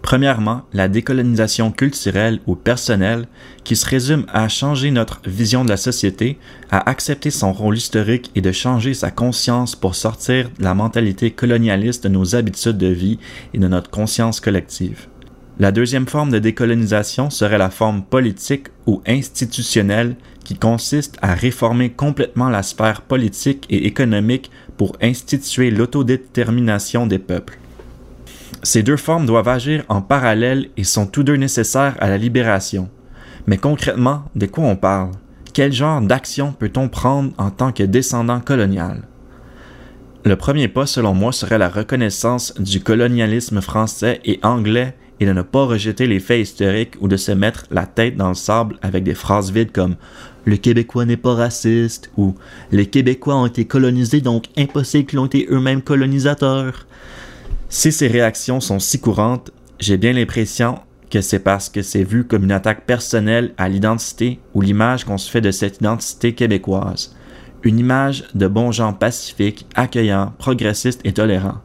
Premièrement, 0.01 0.63
la 0.73 0.87
décolonisation 0.87 1.71
culturelle 1.71 2.39
ou 2.47 2.55
personnelle 2.55 3.27
qui 3.63 3.75
se 3.75 3.87
résume 3.87 4.25
à 4.33 4.47
changer 4.47 4.91
notre 4.91 5.21
vision 5.25 5.63
de 5.63 5.69
la 5.69 5.77
société, 5.77 6.37
à 6.71 6.89
accepter 6.89 7.29
son 7.31 7.51
rôle 7.53 7.77
historique 7.77 8.31
et 8.33 8.41
de 8.41 8.51
changer 8.51 8.93
sa 8.93 9.11
conscience 9.11 9.75
pour 9.75 9.95
sortir 9.95 10.49
de 10.57 10.63
la 10.63 10.73
mentalité 10.73 11.31
colonialiste 11.31 12.05
de 12.05 12.09
nos 12.09 12.35
habitudes 12.35 12.77
de 12.77 12.87
vie 12.87 13.19
et 13.53 13.59
de 13.59 13.67
notre 13.67 13.89
conscience 13.89 14.39
collective. 14.39 15.07
La 15.59 15.73
deuxième 15.73 16.07
forme 16.07 16.31
de 16.31 16.39
décolonisation 16.39 17.29
serait 17.29 17.57
la 17.57 17.69
forme 17.69 18.01
politique 18.01 18.67
ou 18.87 19.01
institutionnelle 19.05 20.15
qui 20.45 20.55
consiste 20.55 21.17
à 21.21 21.33
réformer 21.35 21.89
complètement 21.89 22.47
la 22.47 22.63
sphère 22.63 23.01
politique 23.01 23.65
et 23.69 23.85
économique 23.85 24.49
pour 24.77 24.95
instituer 25.01 25.69
l'autodétermination 25.69 27.05
des 27.05 27.19
peuples. 27.19 27.59
Ces 28.63 28.83
deux 28.83 28.97
formes 28.97 29.25
doivent 29.25 29.47
agir 29.47 29.83
en 29.87 30.01
parallèle 30.01 30.69
et 30.75 30.83
sont 30.83 31.05
tous 31.05 31.23
deux 31.23 31.35
nécessaires 31.35 31.95
à 31.99 32.09
la 32.09 32.17
libération. 32.17 32.89
Mais 33.47 33.57
concrètement, 33.57 34.25
de 34.35 34.45
quoi 34.45 34.65
on 34.65 34.75
parle? 34.75 35.11
Quel 35.53 35.71
genre 35.71 36.01
d'action 36.01 36.51
peut-on 36.51 36.89
prendre 36.89 37.31
en 37.37 37.51
tant 37.51 37.71
que 37.71 37.83
descendant 37.83 38.41
colonial? 38.41 39.03
Le 40.25 40.35
premier 40.35 40.67
pas, 40.67 40.85
selon 40.85 41.13
moi, 41.13 41.31
serait 41.31 41.57
la 41.57 41.69
reconnaissance 41.69 42.53
du 42.59 42.81
colonialisme 42.81 43.61
français 43.61 44.19
et 44.25 44.39
anglais 44.43 44.95
et 45.21 45.25
de 45.25 45.33
ne 45.33 45.41
pas 45.41 45.65
rejeter 45.65 46.07
les 46.07 46.19
faits 46.19 46.41
historiques 46.41 46.95
ou 46.99 47.07
de 47.07 47.17
se 47.17 47.31
mettre 47.31 47.65
la 47.71 47.85
tête 47.85 48.17
dans 48.17 48.29
le 48.29 48.35
sable 48.35 48.77
avec 48.81 49.03
des 49.03 49.15
phrases 49.15 49.51
vides 49.51 49.71
comme 49.71 49.95
le 50.45 50.57
Québécois 50.57 51.05
n'est 51.05 51.17
pas 51.17 51.33
raciste 51.33 52.11
ou 52.17 52.35
les 52.71 52.85
Québécois 52.87 53.35
ont 53.35 53.45
été 53.45 53.65
colonisés 53.65 54.21
donc 54.21 54.45
impossible 54.57 55.05
qu'ils 55.05 55.19
ont 55.19 55.25
été 55.25 55.47
eux-mêmes 55.49 55.81
colonisateurs. 55.81 56.85
Si 57.71 57.91
ces 57.91 58.07
réactions 58.07 58.59
sont 58.61 58.79
si 58.79 58.99
courantes, 58.99 59.51
j'ai 59.79 59.97
bien 59.97 60.13
l'impression 60.13 60.79
que 61.11 61.21
c'est 61.21 61.39
parce 61.39 61.69
que 61.69 61.83
c'est 61.83 62.03
vu 62.03 62.25
comme 62.25 62.43
une 62.43 62.51
attaque 62.51 62.87
personnelle 62.87 63.53
à 63.59 63.69
l'identité 63.69 64.39
ou 64.55 64.61
l'image 64.61 65.05
qu'on 65.05 65.19
se 65.19 65.29
fait 65.29 65.39
de 65.39 65.51
cette 65.51 65.77
identité 65.77 66.33
québécoise. 66.33 67.15
Une 67.61 67.77
image 67.77 68.25
de 68.33 68.47
bons 68.47 68.71
gens 68.71 68.93
pacifiques, 68.93 69.67
accueillants, 69.75 70.33
progressistes 70.39 71.01
et 71.03 71.13
tolérants. 71.13 71.61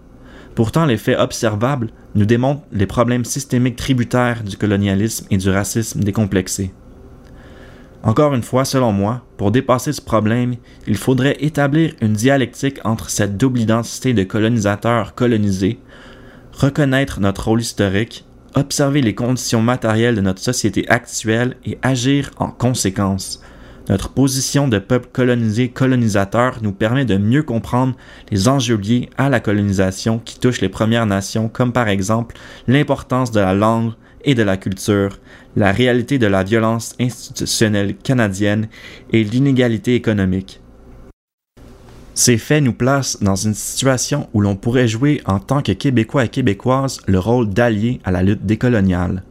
Pourtant, 0.54 0.84
les 0.84 0.98
faits 0.98 1.18
observables 1.18 1.88
nous 2.14 2.26
démontrent 2.26 2.66
les 2.70 2.86
problèmes 2.86 3.24
systémiques 3.24 3.76
tributaires 3.76 4.44
du 4.44 4.58
colonialisme 4.58 5.26
et 5.30 5.38
du 5.38 5.48
racisme 5.48 6.00
décomplexé. 6.00 6.74
Encore 8.04 8.34
une 8.34 8.42
fois, 8.42 8.66
selon 8.66 8.92
moi, 8.92 9.22
pour 9.38 9.50
dépasser 9.50 9.94
ce 9.94 10.02
problème, 10.02 10.56
il 10.86 10.98
faudrait 10.98 11.38
établir 11.40 11.94
une 12.02 12.12
dialectique 12.12 12.78
entre 12.84 13.08
cette 13.08 13.38
double 13.38 13.60
identité 13.60 14.12
de 14.12 14.24
colonisateur 14.24 15.14
colonisé, 15.14 15.78
reconnaître 16.52 17.20
notre 17.20 17.46
rôle 17.48 17.62
historique, 17.62 18.26
observer 18.54 19.00
les 19.00 19.14
conditions 19.14 19.62
matérielles 19.62 20.16
de 20.16 20.20
notre 20.20 20.42
société 20.42 20.86
actuelle 20.90 21.56
et 21.64 21.78
agir 21.80 22.30
en 22.36 22.48
conséquence. 22.48 23.40
Notre 23.88 24.10
position 24.10 24.68
de 24.68 24.78
peuple 24.78 25.08
colonisé 25.10 25.70
colonisateur 25.70 26.58
nous 26.60 26.72
permet 26.72 27.06
de 27.06 27.16
mieux 27.16 27.42
comprendre 27.42 27.96
les 28.30 28.48
enjeux 28.48 28.76
liés 28.76 29.08
à 29.16 29.30
la 29.30 29.40
colonisation 29.40 30.18
qui 30.18 30.38
touchent 30.38 30.60
les 30.60 30.68
Premières 30.68 31.06
Nations, 31.06 31.48
comme 31.48 31.72
par 31.72 31.88
exemple 31.88 32.36
l'importance 32.68 33.30
de 33.30 33.40
la 33.40 33.54
langue 33.54 33.92
et 34.24 34.34
de 34.34 34.42
la 34.42 34.56
culture, 34.56 35.18
la 35.56 35.72
réalité 35.72 36.18
de 36.18 36.26
la 36.26 36.42
violence 36.42 36.94
institutionnelle 37.00 37.96
canadienne 37.96 38.68
et 39.12 39.24
l'inégalité 39.24 39.94
économique. 39.94 40.60
Ces 42.14 42.38
faits 42.38 42.62
nous 42.62 42.72
placent 42.72 43.22
dans 43.22 43.34
une 43.34 43.54
situation 43.54 44.28
où 44.34 44.40
l'on 44.40 44.54
pourrait 44.54 44.86
jouer 44.86 45.20
en 45.24 45.40
tant 45.40 45.62
que 45.62 45.72
Québécois 45.72 46.26
et 46.26 46.28
Québécoises 46.28 47.00
le 47.06 47.18
rôle 47.18 47.50
d'alliés 47.50 48.00
à 48.04 48.12
la 48.12 48.22
lutte 48.22 48.46
décoloniale. 48.46 49.24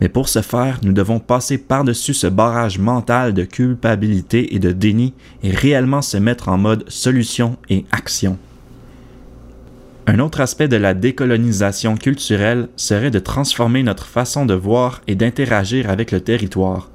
Mais 0.00 0.08
pour 0.08 0.28
ce 0.28 0.40
faire, 0.40 0.80
nous 0.82 0.92
devons 0.92 1.20
passer 1.20 1.58
par-dessus 1.58 2.14
ce 2.14 2.26
barrage 2.26 2.78
mental 2.78 3.34
de 3.34 3.44
culpabilité 3.44 4.54
et 4.54 4.58
de 4.58 4.72
déni 4.72 5.12
et 5.42 5.50
réellement 5.50 6.02
se 6.02 6.16
mettre 6.16 6.48
en 6.48 6.56
mode 6.56 6.88
solution 6.88 7.58
et 7.68 7.84
action. 7.92 8.38
Un 10.06 10.18
autre 10.18 10.40
aspect 10.40 10.66
de 10.66 10.76
la 10.76 10.94
décolonisation 10.94 11.96
culturelle 11.96 12.68
serait 12.76 13.12
de 13.12 13.20
transformer 13.20 13.84
notre 13.84 14.06
façon 14.06 14.46
de 14.46 14.54
voir 14.54 15.00
et 15.06 15.14
d'interagir 15.14 15.88
avec 15.88 16.10
le 16.10 16.20
territoire. 16.20 16.90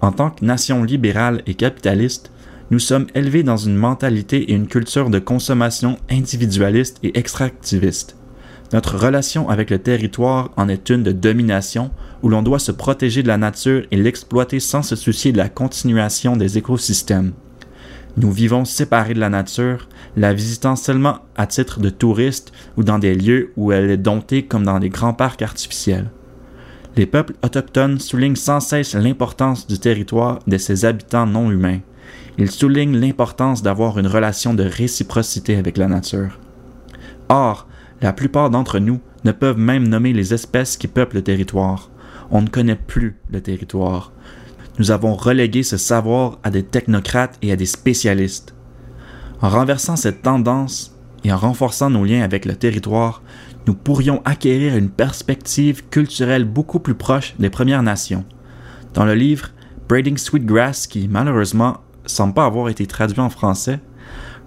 En 0.00 0.12
tant 0.12 0.30
que 0.30 0.44
nation 0.44 0.84
libérale 0.84 1.42
et 1.46 1.54
capitaliste, 1.54 2.30
nous 2.70 2.78
sommes 2.78 3.08
élevés 3.16 3.42
dans 3.42 3.56
une 3.56 3.74
mentalité 3.74 4.50
et 4.50 4.54
une 4.54 4.68
culture 4.68 5.10
de 5.10 5.18
consommation 5.18 5.98
individualiste 6.08 6.98
et 7.02 7.18
extractiviste. 7.18 8.16
Notre 8.72 8.96
relation 8.96 9.48
avec 9.48 9.70
le 9.70 9.78
territoire 9.78 10.50
en 10.56 10.68
est 10.68 10.88
une 10.90 11.02
de 11.02 11.12
domination 11.12 11.90
où 12.22 12.28
l'on 12.28 12.42
doit 12.42 12.58
se 12.58 12.72
protéger 12.72 13.22
de 13.22 13.28
la 13.28 13.38
nature 13.38 13.86
et 13.90 13.96
l'exploiter 13.96 14.60
sans 14.60 14.82
se 14.82 14.94
soucier 14.94 15.32
de 15.32 15.38
la 15.38 15.48
continuation 15.48 16.36
des 16.36 16.58
écosystèmes. 16.58 17.32
Nous 18.18 18.32
vivons 18.32 18.64
séparés 18.64 19.12
de 19.12 19.20
la 19.20 19.28
nature, 19.28 19.88
la 20.16 20.32
visitant 20.32 20.74
seulement 20.74 21.18
à 21.36 21.46
titre 21.46 21.80
de 21.80 21.90
touristes 21.90 22.50
ou 22.78 22.82
dans 22.82 22.98
des 22.98 23.14
lieux 23.14 23.52
où 23.56 23.72
elle 23.72 23.90
est 23.90 23.98
domptée 23.98 24.46
comme 24.46 24.64
dans 24.64 24.78
des 24.78 24.88
grands 24.88 25.12
parcs 25.12 25.42
artificiels. 25.42 26.10
Les 26.96 27.04
peuples 27.04 27.34
autochtones 27.44 28.00
soulignent 28.00 28.36
sans 28.36 28.60
cesse 28.60 28.94
l'importance 28.94 29.66
du 29.66 29.78
territoire 29.78 30.38
de 30.46 30.56
ses 30.56 30.86
habitants 30.86 31.26
non 31.26 31.50
humains. 31.50 31.80
Ils 32.38 32.50
soulignent 32.50 32.98
l'importance 32.98 33.62
d'avoir 33.62 33.98
une 33.98 34.06
relation 34.06 34.54
de 34.54 34.62
réciprocité 34.64 35.56
avec 35.56 35.76
la 35.76 35.86
nature. 35.86 36.38
Or, 37.28 37.68
la 38.00 38.14
plupart 38.14 38.48
d'entre 38.48 38.78
nous 38.78 39.00
ne 39.24 39.32
peuvent 39.32 39.58
même 39.58 39.88
nommer 39.88 40.14
les 40.14 40.32
espèces 40.32 40.78
qui 40.78 40.88
peuplent 40.88 41.16
le 41.16 41.22
territoire. 41.22 41.90
On 42.30 42.40
ne 42.40 42.48
connaît 42.48 42.76
plus 42.76 43.18
le 43.30 43.42
territoire 43.42 44.12
nous 44.78 44.90
avons 44.90 45.14
relégué 45.14 45.62
ce 45.62 45.76
savoir 45.76 46.38
à 46.42 46.50
des 46.50 46.62
technocrates 46.62 47.38
et 47.42 47.52
à 47.52 47.56
des 47.56 47.66
spécialistes. 47.66 48.54
En 49.40 49.48
renversant 49.48 49.96
cette 49.96 50.22
tendance 50.22 50.94
et 51.24 51.32
en 51.32 51.36
renforçant 51.36 51.90
nos 51.90 52.04
liens 52.04 52.22
avec 52.22 52.44
le 52.44 52.54
territoire, 52.54 53.22
nous 53.66 53.74
pourrions 53.74 54.22
acquérir 54.24 54.76
une 54.76 54.90
perspective 54.90 55.88
culturelle 55.88 56.44
beaucoup 56.44 56.78
plus 56.78 56.94
proche 56.94 57.34
des 57.38 57.50
Premières 57.50 57.82
Nations. 57.82 58.24
Dans 58.94 59.04
le 59.04 59.14
livre 59.14 59.50
Braiding 59.88 60.16
Sweetgrass, 60.16 60.86
qui 60.86 61.08
malheureusement 61.08 61.78
semble 62.04 62.34
pas 62.34 62.44
avoir 62.44 62.68
été 62.68 62.86
traduit 62.86 63.20
en 63.20 63.30
français, 63.30 63.80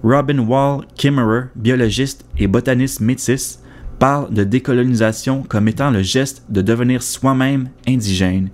Robin 0.04 0.40
Wall 0.40 0.86
Kimmerer, 0.96 1.48
biologiste 1.56 2.24
et 2.38 2.48
botaniste 2.48 3.02
métis, 3.02 3.60
parle 4.00 4.34
de 4.34 4.46
décolonisation 4.46 5.44
comme 5.44 5.68
étant 5.68 5.92
le 5.92 6.02
geste 6.02 6.44
de 6.50 6.62
devenir 6.62 7.04
soi-même 7.04 7.70
indigène 7.86 8.50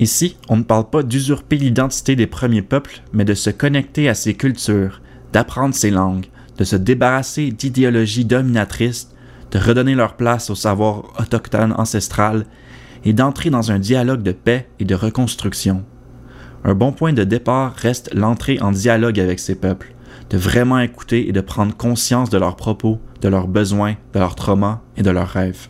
Ici, 0.00 0.38
on 0.48 0.56
ne 0.56 0.62
parle 0.62 0.88
pas 0.88 1.02
d'usurper 1.02 1.56
l'identité 1.56 2.16
des 2.16 2.26
premiers 2.26 2.62
peuples, 2.62 3.02
mais 3.12 3.26
de 3.26 3.34
se 3.34 3.50
connecter 3.50 4.08
à 4.08 4.14
ces 4.14 4.32
cultures, 4.32 5.02
d'apprendre 5.34 5.74
ces 5.74 5.90
langues, 5.90 6.26
de 6.56 6.64
se 6.64 6.76
débarrasser 6.76 7.50
d'idéologies 7.50 8.24
dominatrices, 8.24 9.10
de 9.50 9.58
redonner 9.58 9.94
leur 9.94 10.14
place 10.14 10.48
au 10.48 10.54
savoir 10.54 11.12
autochtone 11.20 11.74
ancestral 11.76 12.46
et 13.04 13.12
d'entrer 13.12 13.50
dans 13.50 13.70
un 13.72 13.78
dialogue 13.78 14.22
de 14.22 14.32
paix 14.32 14.68
et 14.78 14.86
de 14.86 14.94
reconstruction. 14.94 15.84
Un 16.64 16.74
bon 16.74 16.92
point 16.92 17.12
de 17.12 17.24
départ 17.24 17.74
reste 17.74 18.10
l'entrée 18.14 18.58
en 18.60 18.72
dialogue 18.72 19.20
avec 19.20 19.38
ces 19.38 19.54
peuples, 19.54 19.94
de 20.30 20.38
vraiment 20.38 20.78
écouter 20.78 21.28
et 21.28 21.32
de 21.32 21.40
prendre 21.42 21.76
conscience 21.76 22.30
de 22.30 22.38
leurs 22.38 22.56
propos, 22.56 23.00
de 23.20 23.28
leurs 23.28 23.48
besoins, 23.48 23.96
de 24.14 24.18
leurs 24.18 24.34
traumas 24.34 24.80
et 24.96 25.02
de 25.02 25.10
leurs 25.10 25.28
rêves. 25.28 25.68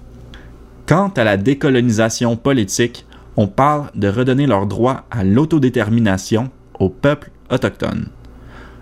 Quant 0.86 1.08
à 1.16 1.24
la 1.24 1.36
décolonisation 1.36 2.36
politique, 2.36 3.06
on 3.36 3.46
parle 3.46 3.90
de 3.94 4.08
redonner 4.08 4.46
leur 4.46 4.66
droit 4.66 5.06
à 5.10 5.24
l'autodétermination 5.24 6.50
aux 6.78 6.88
peuples 6.88 7.30
autochtones. 7.50 8.08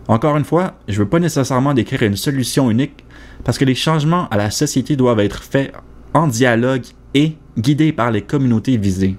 Encore 0.08 0.36
une 0.36 0.44
fois, 0.44 0.78
je 0.88 0.94
ne 0.94 0.98
veux 1.00 1.08
pas 1.08 1.18
nécessairement 1.18 1.74
décrire 1.74 2.02
une 2.02 2.16
solution 2.16 2.70
unique 2.70 3.04
parce 3.44 3.58
que 3.58 3.64
les 3.64 3.74
changements 3.74 4.28
à 4.30 4.36
la 4.36 4.50
société 4.50 4.96
doivent 4.96 5.20
être 5.20 5.42
faits 5.42 5.72
en 6.14 6.26
dialogue 6.26 6.84
et 7.14 7.36
guidés 7.58 7.92
par 7.92 8.10
les 8.10 8.22
communautés 8.22 8.78
visées. 8.78 9.16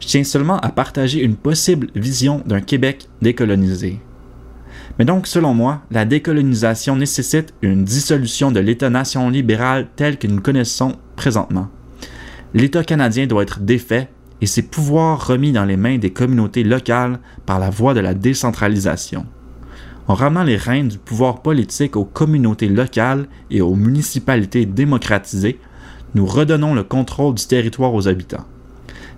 Je 0.00 0.06
tiens 0.06 0.24
seulement 0.24 0.58
à 0.58 0.70
partager 0.70 1.20
une 1.20 1.36
possible 1.36 1.88
vision 1.94 2.42
d'un 2.46 2.60
Québec 2.60 3.08
décolonisé. 3.20 3.98
Mais 4.98 5.04
donc, 5.04 5.26
selon 5.26 5.54
moi, 5.54 5.82
la 5.90 6.04
décolonisation 6.04 6.96
nécessite 6.96 7.54
une 7.62 7.84
dissolution 7.84 8.50
de 8.52 8.60
l'État-nation 8.60 9.28
libéral 9.30 9.88
tel 9.96 10.18
que 10.18 10.26
nous 10.26 10.40
connaissons 10.40 10.96
présentement. 11.16 11.68
L'État 12.54 12.84
canadien 12.84 13.26
doit 13.26 13.42
être 13.42 13.60
défait 13.60 14.08
et 14.40 14.46
ses 14.46 14.62
pouvoirs 14.62 15.26
remis 15.26 15.52
dans 15.52 15.64
les 15.64 15.76
mains 15.76 15.98
des 15.98 16.12
communautés 16.12 16.64
locales 16.64 17.18
par 17.46 17.58
la 17.58 17.70
voie 17.70 17.94
de 17.94 18.00
la 18.00 18.14
décentralisation. 18.14 19.26
En 20.08 20.14
ramenant 20.14 20.42
les 20.42 20.56
rênes 20.56 20.88
du 20.88 20.98
pouvoir 20.98 21.42
politique 21.42 21.96
aux 21.96 22.04
communautés 22.04 22.68
locales 22.68 23.28
et 23.50 23.60
aux 23.60 23.76
municipalités 23.76 24.66
démocratisées, 24.66 25.60
nous 26.14 26.26
redonnons 26.26 26.74
le 26.74 26.82
contrôle 26.82 27.34
du 27.34 27.46
territoire 27.46 27.94
aux 27.94 28.08
habitants. 28.08 28.46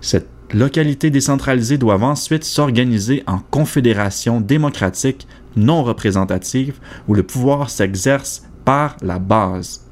Cette 0.01 0.27
localité 0.53 1.09
décentralisée 1.09 1.77
doit 1.77 1.99
ensuite 1.99 2.43
s'organiser 2.43 3.23
en 3.25 3.39
confédération 3.39 4.39
démocratique 4.39 5.27
non 5.55 5.83
représentative 5.83 6.79
où 7.07 7.13
le 7.13 7.23
pouvoir 7.23 7.69
s'exerce 7.69 8.43
par 8.65 8.95
la 9.01 9.19
base. 9.19 9.82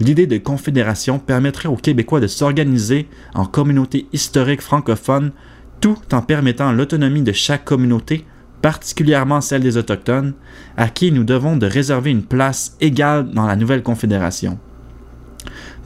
L'idée 0.00 0.26
de 0.26 0.38
confédération 0.38 1.18
permettrait 1.18 1.68
aux 1.68 1.76
Québécois 1.76 2.20
de 2.20 2.26
s'organiser 2.26 3.08
en 3.34 3.44
communauté 3.46 4.06
historique 4.12 4.62
francophone 4.62 5.32
tout 5.80 5.98
en 6.12 6.22
permettant 6.22 6.72
l'autonomie 6.72 7.22
de 7.22 7.32
chaque 7.32 7.64
communauté, 7.64 8.24
particulièrement 8.62 9.40
celle 9.40 9.62
des 9.62 9.76
Autochtones, 9.76 10.34
à 10.76 10.88
qui 10.88 11.10
nous 11.10 11.24
devons 11.24 11.56
de 11.56 11.66
réserver 11.66 12.10
une 12.10 12.22
place 12.22 12.76
égale 12.80 13.30
dans 13.32 13.46
la 13.46 13.56
nouvelle 13.56 13.82
confédération. 13.82 14.58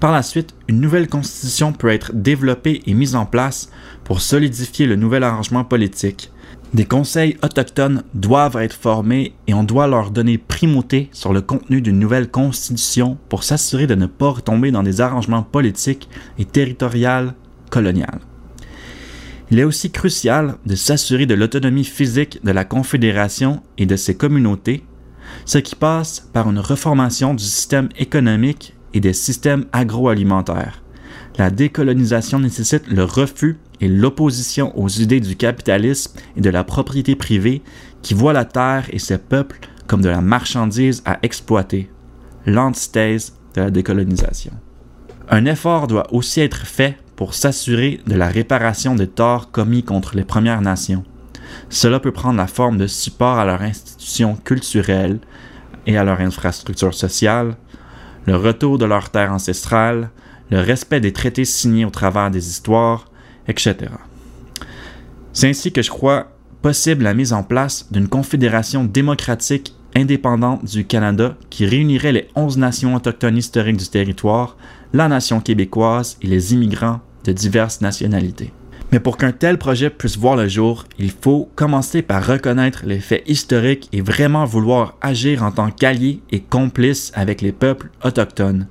Par 0.01 0.13
la 0.13 0.23
suite, 0.23 0.55
une 0.69 0.81
nouvelle 0.81 1.09
constitution 1.09 1.73
peut 1.73 1.89
être 1.89 2.13
développée 2.15 2.83
et 2.87 2.93
mise 2.93 3.17
en 3.17 3.25
place 3.25 3.71
pour 4.05 4.21
solidifier 4.21 4.87
le 4.87 4.97
nouvel 4.97 5.25
arrangement 5.25 5.65
politique. 5.65 6.31
Des 6.75 6.85
conseils 6.85 7.37
autochtones 7.43 8.03
doivent 8.15 8.57
être 8.57 8.75
formés 8.75 9.35
et 9.47 9.55
on 9.55 9.65
doit 9.65 9.87
leur 9.87 10.11
donner 10.11 10.37
primauté 10.37 11.09
sur 11.13 11.33
le 11.33 11.41
contenu 11.41 11.81
d'une 11.81 11.99
nouvelle 11.99 12.31
constitution 12.31 13.17
pour 13.29 13.45
s'assurer 13.45 13.87
de 13.87 13.95
ne 13.95 14.07
pas 14.07 14.31
retomber 14.31 14.73
dans 14.73 14.83
des 14.83 15.01
arrangements 15.01 15.43
politiques 15.43 16.09
et 16.39 16.45
territoriaux 16.45 17.31
coloniales. 17.71 18.21
Il 19.51 19.61
est 19.61 19.65
aussi 19.65 19.93
crucial 19.93 20.57
de 20.67 20.75
s'assurer 20.75 21.25
de 21.25 21.35
l'autonomie 21.35 21.85
physique 21.85 22.45
de 22.45 22.51
la 22.51 22.65
Confédération 22.65 23.63
et 23.79 23.87
de 23.87 23.95
ses 23.95 24.17
communautés, 24.17 24.85
ce 25.45 25.59
qui 25.59 25.77
passe 25.77 26.29
par 26.33 26.51
une 26.51 26.59
reformation 26.59 27.33
du 27.33 27.45
système 27.45 27.89
économique 27.97 28.75
et 28.93 29.01
des 29.01 29.13
systèmes 29.13 29.67
agroalimentaires. 29.73 30.83
La 31.39 31.51
décolonisation 31.51 32.41
nécessite 32.41 32.89
le 32.89 33.05
refus 33.05 33.59
et 33.81 33.89
l'opposition 33.89 34.77
aux 34.79 34.89
idées 34.89 35.21
du 35.21 35.37
capitalisme 35.37 36.19
et 36.37 36.41
de 36.41 36.51
la 36.51 36.65
propriété 36.65 37.15
privée 37.15 37.63
qui 38.03 38.15
voient 38.15 38.33
la 38.33 38.45
terre 38.45 38.87
et 38.91 38.99
ses 38.99 39.19
peuples 39.19 39.59
comme 39.87 40.03
de 40.03 40.09
la 40.09 40.21
marchandise 40.21 41.03
à 41.05 41.19
exploiter, 41.23 41.91
l'antithèse 42.47 43.35
de 43.55 43.63
la 43.63 43.71
décolonisation. 43.71 44.53
Un 45.29 45.45
effort 45.47 45.87
doit 45.87 46.13
aussi 46.13 46.41
être 46.41 46.67
fait 46.67 46.97
pour 47.17 47.35
s'assurer 47.35 48.01
de 48.07 48.15
la 48.15 48.29
réparation 48.29 48.95
des 48.95 49.09
torts 49.09 49.51
commis 49.51 49.83
contre 49.83 50.17
les 50.17 50.25
Premières 50.25 50.61
Nations. 50.61 51.05
Cela 51.71 51.99
peut 51.99 52.13
prendre 52.13 52.37
la 52.37 52.47
forme 52.47 52.77
de 52.77 52.87
support 52.87 53.39
à 53.39 53.45
leurs 53.45 53.63
institutions 53.63 54.37
culturelles 54.37 55.19
et 55.87 55.97
à 55.97 56.05
leur 56.05 56.21
infrastructure 56.21 56.95
sociale, 56.95 57.57
le 58.27 58.37
retour 58.37 58.79
de 58.79 58.85
leurs 58.85 59.11
terres 59.11 59.33
ancestrales, 59.33 60.11
le 60.51 60.61
respect 60.61 61.01
des 61.01 61.13
traités 61.13 61.45
signés 61.45 61.85
au 61.85 61.91
travers 61.91 62.31
des 62.31 62.49
histoires, 62.49 63.07
etc. 63.49 63.77
C'est 65.33 65.49
ainsi 65.49 65.73
que 65.73 65.83
je 65.83 65.91
crois 65.91 66.29
possible 66.63 67.05
la 67.05 67.15
mise 67.15 67.33
en 67.33 67.43
place 67.43 67.87
d'une 67.93 68.09
confédération 68.09 68.85
démocratique 68.85 69.75
indépendante 69.95 70.65
du 70.65 70.85
Canada 70.85 71.37
qui 71.49 71.67
réunirait 71.67 72.13
les 72.13 72.29
11 72.35 72.59
nations 72.59 72.95
autochtones 72.95 73.37
historiques 73.37 73.77
du 73.77 73.89
territoire, 73.89 74.57
la 74.93 75.09
nation 75.09 75.41
québécoise 75.41 76.19
et 76.23 76.27
les 76.27 76.55
immigrants 76.55 77.01
de 77.25 77.33
diverses 77.33 77.81
nationalités. 77.81 78.53
Mais 78.93 79.01
pour 79.01 79.17
qu'un 79.17 79.33
tel 79.33 79.59
projet 79.59 79.91
puisse 79.91 80.17
voir 80.17 80.37
le 80.37 80.49
jour, 80.49 80.85
il 80.99 81.11
faut 81.11 81.51
commencer 81.57 82.03
par 82.03 82.25
reconnaître 82.25 82.83
les 82.87 83.01
faits 83.01 83.25
historiques 83.27 83.89
et 83.93 84.01
vraiment 84.01 84.45
vouloir 84.45 84.97
agir 85.01 85.43
en 85.43 85.51
tant 85.51 85.71
qu'allié 85.71 86.21
et 86.31 86.41
complice 86.41 87.11
avec 87.15 87.41
les 87.41 87.53
peuples 87.53 87.91
autochtones. 88.05 88.69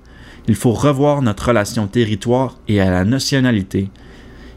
Il 0.47 0.55
faut 0.55 0.71
revoir 0.71 1.21
notre 1.21 1.49
relation 1.49 1.87
territoire 1.87 2.57
et 2.67 2.79
à 2.79 2.91
la 2.91 3.03
nationalité. 3.03 3.89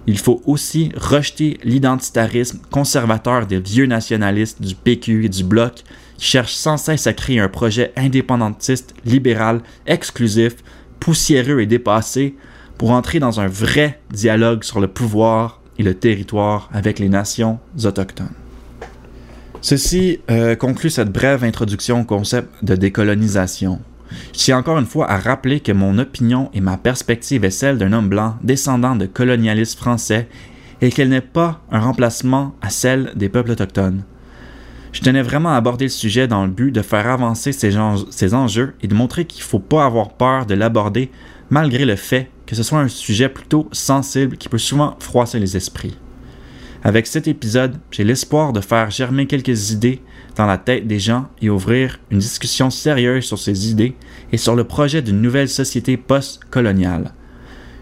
Il 0.08 0.16
faut 0.16 0.40
aussi 0.46 0.90
rejeter 0.96 1.60
l'identitarisme 1.64 2.60
conservateur 2.70 3.46
des 3.46 3.60
vieux 3.60 3.84
nationalistes 3.84 4.62
du 4.62 4.74
PQ 4.74 5.26
et 5.26 5.28
du 5.28 5.44
Bloc 5.44 5.84
qui 6.16 6.24
cherchent 6.24 6.54
sans 6.54 6.78
cesse 6.78 7.06
à 7.06 7.12
créer 7.12 7.40
un 7.40 7.50
projet 7.50 7.92
indépendantiste, 7.94 8.94
libéral, 9.04 9.60
exclusif, 9.86 10.56
poussiéreux 10.98 11.60
et 11.60 11.66
dépassé 11.66 12.36
pour 12.78 12.92
entrer 12.92 13.18
dans 13.18 13.38
un 13.38 13.48
vrai 13.48 14.00
dialogue 14.10 14.64
sur 14.64 14.80
le 14.80 14.88
pouvoir 14.88 15.60
et 15.78 15.82
le 15.82 15.92
territoire 15.92 16.70
avec 16.72 17.00
les 17.00 17.10
nations 17.10 17.58
autochtones. 17.84 18.32
Ceci 19.60 20.20
euh, 20.30 20.56
conclut 20.56 20.88
cette 20.88 21.12
brève 21.12 21.44
introduction 21.44 22.00
au 22.00 22.04
concept 22.04 22.48
de 22.64 22.76
décolonisation. 22.76 23.78
Je 24.32 24.38
tiens 24.38 24.58
encore 24.58 24.78
une 24.78 24.86
fois 24.86 25.10
à 25.10 25.18
rappeler 25.18 25.60
que 25.60 25.73
mon 25.73 25.99
opinion 25.99 26.50
et 26.54 26.60
ma 26.60 26.76
perspective 26.76 27.44
est 27.44 27.50
celle 27.50 27.78
d'un 27.78 27.92
homme 27.92 28.08
blanc 28.08 28.36
descendant 28.42 28.97
de 28.97 29.06
colonialistes 29.06 29.78
français 29.78 30.28
et 30.80 30.90
qu'elle 30.90 31.08
n'est 31.08 31.21
pas 31.21 31.60
un 31.71 31.80
remplacement 31.80 32.54
à 32.62 32.71
celle 32.71 33.12
des 33.16 33.28
peuples 33.28 33.50
autochtones. 33.50 34.04
Je 34.92 35.00
tenais 35.02 35.23
vraiment 35.23 35.50
à 35.50 35.56
aborder 35.56 35.86
le 35.86 35.90
sujet 35.90 36.28
dans 36.28 36.44
le 36.44 36.50
but 36.50 36.73
de 36.73 36.82
faire 36.82 37.06
avancer 37.08 37.52
ces, 37.52 37.76
ces 38.10 38.34
enjeux 38.34 38.75
et 38.82 38.86
de 38.86 38.94
montrer 38.94 39.26
qu'il 39.26 39.42
ne 39.42 39.49
faut 39.49 39.58
pas 39.58 39.84
avoir 39.84 40.10
peur 40.14 40.47
de 40.47 40.54
l'aborder 40.54 41.10
malgré 41.50 41.84
le 41.84 41.97
fait 41.97 42.30
que 42.47 42.56
ce 42.56 42.62
soit 42.62 42.80
un 42.80 42.88
sujet 42.88 43.28
plutôt 43.28 43.68
sensible 43.73 44.38
qui 44.38 44.49
peut 44.49 44.56
souvent 44.56 44.97
froisser 45.00 45.38
les 45.38 45.56
esprits. 45.56 45.99
Avec 46.82 47.06
cet 47.06 47.28
épisode, 47.28 47.76
j'ai 47.90 48.04
l'espoir 48.04 48.54
de 48.54 48.62
faire 48.62 48.90
germer 48.90 49.26
quelques 49.26 49.73
idées 49.73 50.00
dans 50.38 50.46
la 50.46 50.56
tête 50.56 50.86
des 50.86 51.00
gens 51.00 51.28
et 51.42 51.50
ouvrir 51.50 51.98
une 52.10 52.20
discussion 52.20 52.70
sérieuse 52.70 53.24
sur 53.24 53.38
ces 53.38 53.70
idées 53.70 53.96
et 54.32 54.38
sur 54.38 54.54
le 54.54 54.64
projet 54.64 55.02
d'une 55.02 55.20
nouvelle 55.20 55.50
société 55.50 55.96
post-coloniale. 55.96 57.12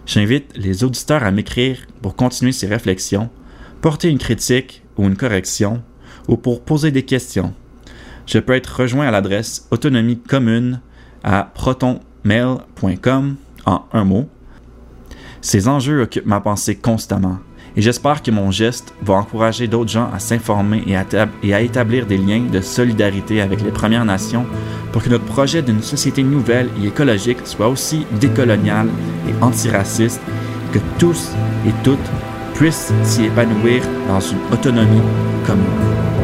J'invite 0.07 0.57
les 0.57 0.83
auditeurs 0.83 1.23
à 1.23 1.31
m'écrire 1.31 1.79
pour 2.03 2.17
continuer 2.17 2.53
ces 2.53 2.67
réflexions, 2.67 3.29
porter 3.83 4.09
une 4.09 4.19
critique 4.19 4.83
ou 4.97 5.05
une 5.05 5.17
correction, 5.17 5.83
ou 6.27 6.37
pour 6.37 6.63
poser 6.63 6.91
des 6.91 7.05
questions. 7.05 7.53
Je 8.27 8.39
peux 8.39 8.55
être 8.55 8.81
rejoint 8.81 9.07
à 9.07 9.11
l'adresse 9.11 9.69
autonomie 9.71 10.19
commune 10.19 10.81
à 11.23 11.53
protonmail.com 11.55 13.37
en 13.67 13.85
un 13.93 14.05
mot 14.05 14.29
ces 15.47 15.69
enjeux 15.69 16.03
occupent 16.03 16.27
ma 16.27 16.41
pensée 16.41 16.75
constamment, 16.75 17.39
et 17.77 17.83
j'espère 17.83 18.23
que 18.23 18.31
mon 18.31 18.51
geste 18.51 18.95
va 19.03 19.15
encourager 19.15 19.69
d'autres 19.69 19.91
gens 19.91 20.09
à 20.13 20.19
s'informer 20.19 20.83
et, 20.87 21.55
à 21.55 21.61
établir 21.61 22.07
des 22.07 22.17
liens 22.17 22.45
de 22.51 22.61
solidarité 22.61 23.43
avec 23.43 23.63
les 23.63 23.71
Premières 23.71 24.07
Nations 24.07 24.47
pour 24.93 25.03
que 25.03 25.11
notre 25.11 25.25
projet 25.25 25.61
d'une 25.61 25.83
société 25.83 26.23
nouvelle 26.23 26.71
et 26.83 26.87
écologique 26.87 27.39
soit 27.45 27.69
aussi 27.69 28.07
décolonial 28.19 28.89
et 29.29 29.45
antiraciste, 29.45 30.23
que 30.73 30.79
tous 30.99 31.33
et 31.67 31.73
toutes 31.85 31.99
puissent 32.55 32.93
s'y 33.03 33.25
épanouir 33.25 33.83
dans 34.09 34.21
une 34.21 34.41
autonomie 34.51 35.03
commune. 35.47 36.16